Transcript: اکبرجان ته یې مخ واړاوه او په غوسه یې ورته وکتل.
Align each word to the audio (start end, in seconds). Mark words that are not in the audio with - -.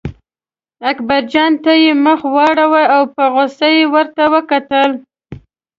اکبرجان 0.89 1.51
ته 1.63 1.71
یې 1.83 1.91
مخ 2.05 2.19
واړاوه 2.35 2.83
او 2.95 3.03
په 3.15 3.23
غوسه 3.33 3.67
یې 3.77 3.83
ورته 3.93 4.23
وکتل. 4.33 4.91